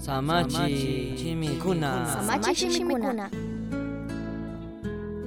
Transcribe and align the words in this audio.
Samachi 0.00 1.12
chimikuna. 1.16 2.06
Samachi 2.08 2.70
shimikuna. 2.72 3.28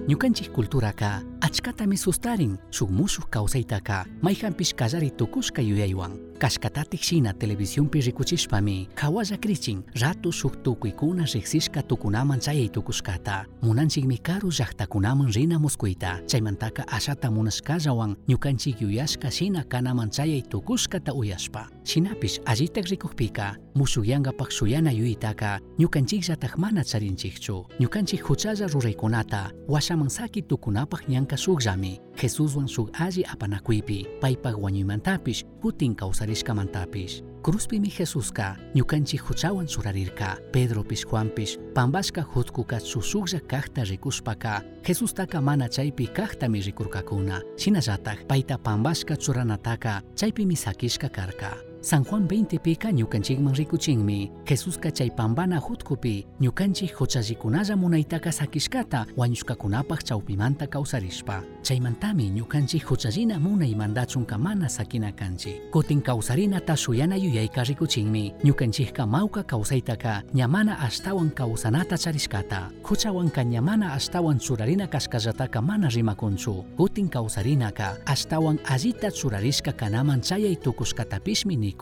Ñukanchik 0.07 0.49
culturaqa 0.51 1.21
achkatami 1.41 1.95
sustarin 1.97 2.57
shuk 2.71 2.89
mushuq 2.89 3.29
kawsaytaqa 3.29 4.05
mayhanpish 4.21 4.73
kallari 4.73 5.11
tukushka 5.11 5.61
yuyaywan 5.61 6.17
kashkatatik 6.43 6.99
shina 7.03 7.31
televisiónpi 7.33 8.01
rikuchishpami 8.01 8.87
qhawalla 8.99 9.37
krichin 9.39 9.79
ratu 10.01 10.31
shuk 10.31 10.59
tukuykuna 10.63 11.23
riqsishka 11.33 11.81
tukunaman 11.87 12.39
chayay 12.39 12.67
tukushkata 12.69 13.45
munanchikmi 13.61 14.17
karu 14.17 14.49
llaqtakunaman 14.51 15.31
rina 15.35 15.59
muskuyta 15.59 16.19
chaymantaka 16.27 16.83
ashata 16.87 17.31
munashkallawan 17.31 18.15
ñukanchik 18.27 18.81
yuyashka 18.81 19.31
shina 19.31 19.63
kanaman 19.63 20.09
chayay 20.11 20.41
tukushkata 20.41 21.13
uyashpa 21.13 21.69
shinapish 21.83 22.39
allitak 22.45 22.85
rikukpika 22.91 23.55
mushukyankapak 23.75 24.51
shuyana 24.51 24.91
yuyitaqa 24.91 25.59
ñukanchikllatak 25.79 26.57
mana 26.57 26.83
charinchikchu 26.83 27.65
ñukanchik 27.79 28.21
huchalla 28.27 28.67
ruraykunata 28.67 29.51
washaman 29.67 30.09
saki 30.09 30.41
tukunapaq 30.41 31.07
ñanka 31.07 31.37
shukllami 31.37 31.99
Jesuswan 32.23 32.67
shuk 32.67 32.89
alli 32.99 33.23
apanakuypi 33.27 34.07
paypak 34.21 34.55
wañuymantapish 34.55 35.43
kutin 35.61 35.95
kawsarishkamantapish 35.95 37.21
Cruzpimi 37.43 37.89
Jesuska 37.91 38.55
ñukanchik 38.75 39.21
huchawan 39.27 39.67
churarirka 39.67 40.37
Pedropish 40.51 41.03
Juanpish 41.05 41.57
pambashka 41.75 42.21
hutkuka 42.23 42.79
shusuklla 42.79 43.39
kaqta 43.39 43.83
rikushpaka 43.83 44.61
Jesustaka 44.87 45.41
mana 45.41 45.67
chaypi 45.69 46.07
kaqtami 46.07 46.61
rikurkakuna 46.61 47.41
shinallatak 47.57 48.23
payta 48.27 48.57
pambashka 48.57 49.17
churanataka 49.17 50.01
chaypimi 50.15 50.55
sakishka 50.55 51.09
karka 51.09 51.72
San 51.83 52.05
Juan 52.05 52.27
20 52.27 52.59
pika 52.59 52.91
ñukanchikman 52.91 53.53
rikuchinmi 53.55 54.31
Jesuska 54.45 54.89
chay 54.91 55.09
pambana 55.11 55.59
hutkupi. 55.59 56.25
Ñukanchik 56.39 56.95
huchallikunalla 56.95 57.75
munaytaka 57.75 58.31
sakishkata 58.31 59.05
wañushkakunapaq 59.17 60.03
chawpimanta 60.03 60.67
kawsarishpa. 60.67 61.43
Chaymantami 61.61 62.29
ñukanchik 62.29 62.85
huchallina 62.85 63.39
munaymantachunka 63.39 64.37
mana 64.37 64.69
sakina 64.69 65.11
kanchik 65.11 65.71
kutin 65.71 66.01
kawsarinata 66.01 66.75
shuyana 66.77 67.15
yuyayka 67.17 67.63
rikuchinmi. 67.63 68.33
Ñukanchikka 68.43 69.05
mawka 69.05 69.43
kawsaytaka 69.43 70.23
ñamana 70.33 70.79
ashtawan 70.79 71.29
kawsanata 71.31 71.97
charishkata. 71.97 72.71
Huchawanka 72.83 73.43
ñamana 73.43 73.93
ashtawan 73.93 74.39
churarina 74.39 74.87
kashkallataka 74.87 75.61
mana 75.61 75.89
rimakunchu. 75.89 76.63
Kutin 76.77 77.09
kawsarinaka 77.09 77.97
ashtawan 78.05 78.57
allita 78.65 79.11
churarishka 79.11 79.73
kanaman 79.73 80.21
chayay 80.21 80.55
tukushkatapishmi 80.55 81.72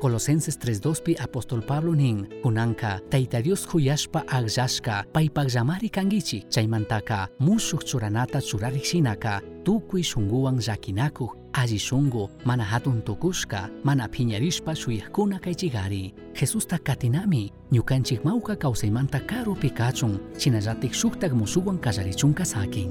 Colosenses 0.00 0.58
3.2pi 0.58 1.16
apóstol 1.20 1.62
Pablo 1.62 1.94
nin 1.94 2.26
kunanka 2.42 3.00
Tayta 3.10 3.42
Dios 3.42 3.66
huyashpa 3.66 4.24
agllashka 4.28 5.04
paypak 5.12 5.48
llamari 5.54 5.90
kangichi 5.90 6.44
chaymantaka 6.50 7.28
mushuk 7.40 7.84
churanata 7.84 8.40
churarik 8.40 8.84
shinaka 8.84 9.40
tukuy 9.64 10.02
shunguwan 10.02 10.58
llakinakuq 10.60 11.36
alli 11.52 11.78
shungu 11.78 12.30
mana 12.44 12.64
hatun 12.64 13.02
tukushka 13.02 13.68
mana 13.84 14.08
phiñarishpa 14.08 14.74
shuyajkuna 14.74 15.38
kaychigari 15.38 16.14
Jesusta 16.34 16.78
katinami 16.78 17.52
ñukanchik 17.72 18.24
mawka 18.24 18.56
kawsaymanta 18.56 19.20
karupi 19.20 19.70
kachun 19.70 20.18
shinallatik 20.38 20.94
shuktak 20.94 21.32
musuwan 21.32 21.78
kallarichunka 21.78 22.44
sakin 22.44 22.90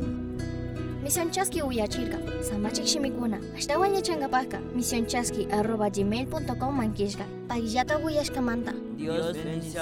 Misionchaski 1.07 1.61
uyachirka. 1.61 2.17
Samachik 2.43 2.85
shimikuna. 2.85 3.39
Ashtawan 3.57 3.95
yachankapaqa 3.95 4.59
misionchaski 4.75 5.47
arroba 5.51 5.89
gmail.com 5.89 6.75
mankishka. 6.75 7.23
Payllata 7.47 7.97
uyashkamanta. 7.99 8.73
Dios 8.97 9.37
bendice 9.37 9.79